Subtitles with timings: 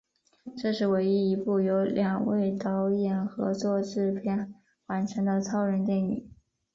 [0.57, 4.51] 这是唯一一部由两位导演合作制片
[4.87, 6.31] 完成的超人电影。